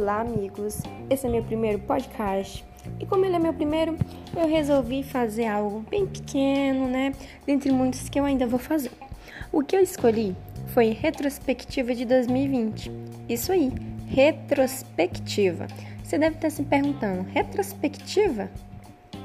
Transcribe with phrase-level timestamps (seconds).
[0.00, 0.80] Olá, amigos!
[1.10, 2.64] Esse é meu primeiro podcast
[3.00, 3.98] e, como ele é meu primeiro,
[4.36, 7.12] eu resolvi fazer algo bem pequeno, né?
[7.44, 8.92] Dentre muitos que eu ainda vou fazer.
[9.50, 10.36] O que eu escolhi
[10.68, 12.92] foi retrospectiva de 2020.
[13.28, 13.72] Isso aí,
[14.06, 15.66] retrospectiva.
[16.04, 18.48] Você deve estar se perguntando: retrospectiva?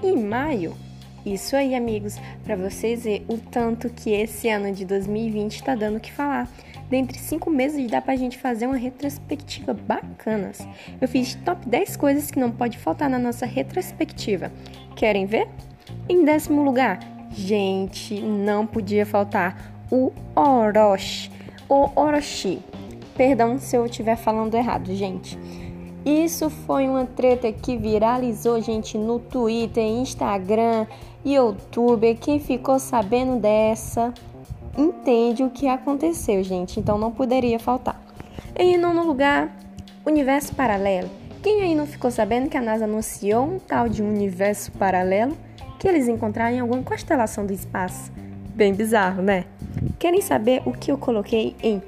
[0.02, 0.76] Em maio?
[1.24, 5.98] Isso aí, amigos, para vocês verem o tanto que esse ano de 2020 está dando
[5.98, 6.50] o que falar.
[6.94, 10.60] Dentre cinco meses dá pra gente fazer uma retrospectiva bacanas.
[11.02, 14.52] Eu fiz top 10 coisas que não pode faltar na nossa retrospectiva.
[14.96, 15.50] Querem ver?
[16.08, 17.00] Em décimo lugar,
[17.32, 21.32] gente, não podia faltar o Orochi.
[21.68, 22.60] O Orochi.
[23.18, 25.36] Perdão se eu estiver falando errado, gente.
[26.06, 30.86] Isso foi uma treta que viralizou, gente, no Twitter, Instagram,
[31.26, 32.14] YouTube.
[32.22, 34.14] Quem ficou sabendo dessa
[34.78, 36.80] entende o que aconteceu, gente.
[36.80, 38.02] Então não poderia faltar.
[38.56, 39.56] Em nono lugar,
[40.06, 41.10] universo paralelo.
[41.42, 45.36] Quem aí não ficou sabendo que a NASA anunciou um tal de universo paralelo
[45.80, 48.12] que eles encontraram em alguma constelação do espaço?
[48.56, 49.46] Bem bizarro, né?
[50.00, 51.82] Querem saber o que eu coloquei em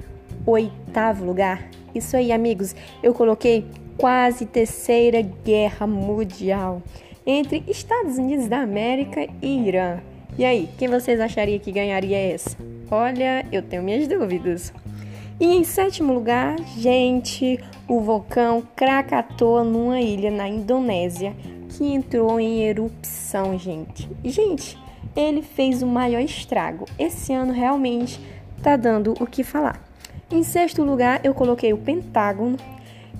[0.44, 1.68] oitavo lugar?
[1.94, 6.82] Isso aí, amigos, eu coloquei quase terceira guerra mundial
[7.26, 9.98] entre Estados Unidos da América e Irã.
[10.38, 12.58] E aí, quem vocês achariam que ganharia essa?
[12.90, 14.70] Olha, eu tenho minhas dúvidas.
[15.40, 21.34] E em sétimo lugar, gente, o vulcão Krakatoa numa ilha na Indonésia
[21.70, 24.10] que entrou em erupção, gente.
[24.22, 24.78] Gente,
[25.16, 26.84] ele fez o maior estrago.
[26.98, 28.20] Esse ano realmente
[28.62, 29.82] tá dando o que falar.
[30.30, 32.58] Em sexto lugar, eu coloquei o Pentágono,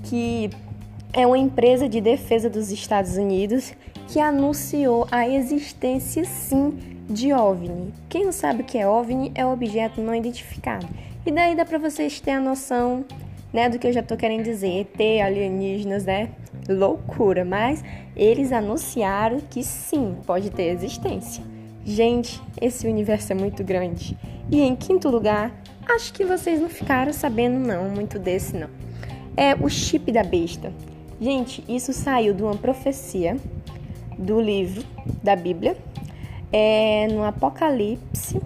[0.02, 0.50] que
[1.14, 3.72] é uma empresa de defesa dos Estados Unidos
[4.08, 7.92] que anunciou a existência sim de OVNI.
[8.08, 10.86] Quem não sabe o que é OVNI é objeto não identificado.
[11.24, 13.04] E daí dá para vocês terem a noção,
[13.52, 16.30] né, do que eu já tô querendo dizer, ET, alienígenas, né?
[16.68, 17.82] Loucura, mas
[18.14, 21.42] eles anunciaram que sim, pode ter existência.
[21.84, 24.16] Gente, esse universo é muito grande.
[24.50, 25.52] E em quinto lugar,
[25.88, 28.68] acho que vocês não ficaram sabendo não muito desse não.
[29.36, 30.72] É o chip da besta.
[31.20, 33.36] Gente, isso saiu de uma profecia
[34.18, 34.84] do livro
[35.22, 35.76] da Bíblia,
[36.52, 38.40] é no Apocalipse.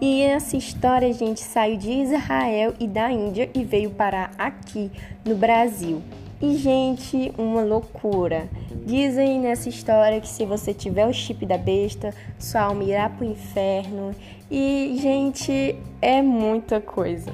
[0.00, 4.90] E essa história, gente, saiu de Israel e da Índia e veio parar aqui
[5.24, 6.02] no Brasil.
[6.40, 8.48] E, gente, uma loucura.
[8.86, 13.26] Dizem nessa história que se você tiver o chip da besta, sua alma irá pro
[13.26, 14.14] inferno.
[14.50, 17.30] E, gente, é muita coisa.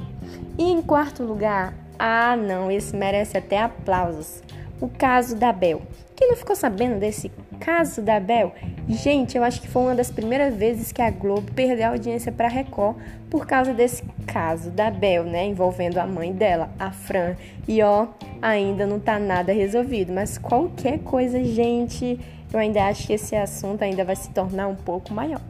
[0.59, 4.43] E em quarto lugar, ah, não, esse merece até aplausos.
[4.81, 5.83] O caso da Bel.
[6.15, 8.53] Quem não ficou sabendo desse caso da Bel?
[8.89, 12.31] Gente, eu acho que foi uma das primeiras vezes que a Globo perdeu a audiência
[12.31, 12.97] para Record
[13.31, 17.37] por causa desse caso da Bel, né, envolvendo a mãe dela, a Fran.
[17.67, 18.09] E ó,
[18.41, 22.19] ainda não tá nada resolvido, mas qualquer coisa, gente,
[22.53, 25.41] eu ainda acho que esse assunto ainda vai se tornar um pouco maior.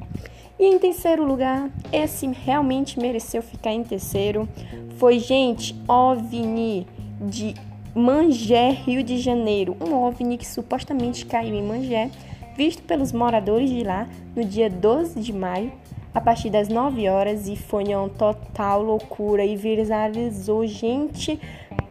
[0.59, 4.49] E em terceiro lugar, esse realmente mereceu ficar em terceiro,
[4.97, 6.87] foi, gente, OVNI
[7.21, 7.55] de
[7.97, 9.75] Mangé, Rio de Janeiro.
[9.81, 12.11] Um OVNI que supostamente caiu em Mangé,
[12.55, 15.73] visto pelos moradores de lá no dia 12 de maio,
[16.13, 21.41] a partir das 9 horas, e foi uma total loucura e viralizou gente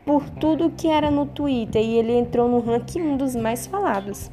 [0.05, 4.29] por tudo que era no Twitter e ele entrou no ranking um dos mais falados.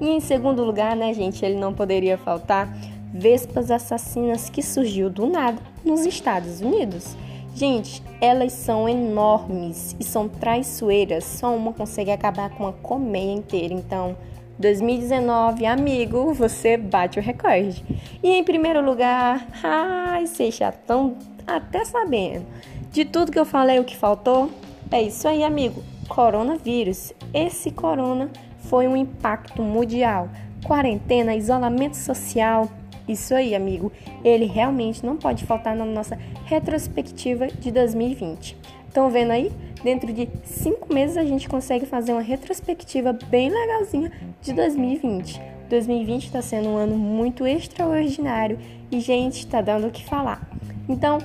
[0.00, 2.68] E em segundo lugar, né, gente, ele não poderia faltar
[3.12, 7.16] vespas assassinas que surgiu do nada nos Estados Unidos.
[7.54, 11.22] Gente, elas são enormes e são traiçoeiras.
[11.22, 13.72] Só uma consegue acabar com uma colmeia inteira.
[13.72, 14.16] Então,
[14.58, 17.84] 2019, amigo, você bate o recorde.
[18.20, 21.16] E em primeiro lugar, ai, vocês já estão
[21.46, 22.44] até sabendo.
[22.90, 24.50] De tudo que eu falei, o que faltou?
[24.90, 25.80] É isso aí, amigo.
[26.08, 27.12] Coronavírus.
[27.32, 30.28] Esse corona foi um impacto mundial.
[30.64, 32.68] Quarentena, isolamento social,
[33.08, 33.92] isso aí, amigo.
[34.24, 38.56] Ele realmente não pode faltar na nossa retrospectiva de 2020.
[38.88, 39.50] Estão vendo aí?
[39.82, 45.40] Dentro de cinco meses a gente consegue fazer uma retrospectiva bem legalzinha de 2020.
[45.68, 48.58] 2020 está sendo um ano muito extraordinário
[48.90, 50.48] e, gente, está dando o que falar.
[50.88, 51.18] Então,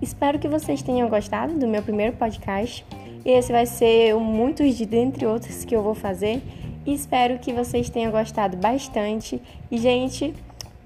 [0.00, 2.84] espero que vocês tenham gostado do meu primeiro podcast.
[3.24, 6.42] Esse vai ser um muitos de dentre outros que eu vou fazer.
[6.84, 9.40] Espero que vocês tenham gostado bastante.
[9.70, 10.34] E, gente,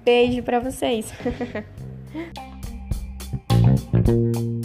[0.07, 1.13] Beijo para vocês.